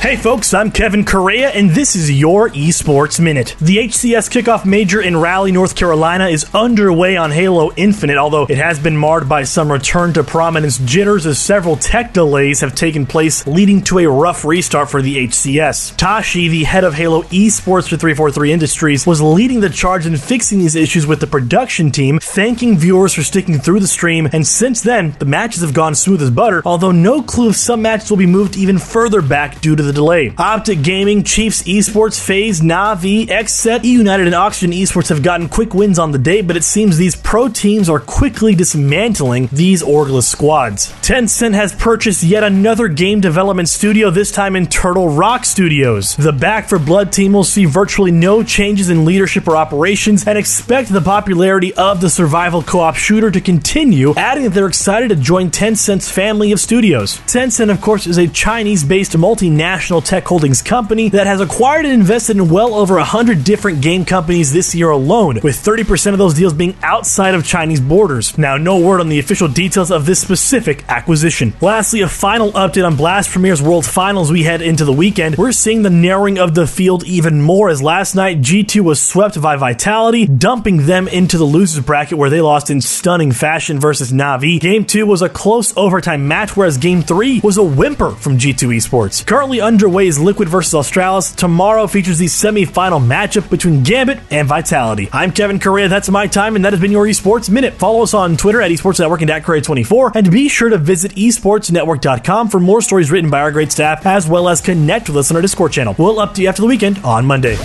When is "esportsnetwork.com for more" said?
101.12-102.80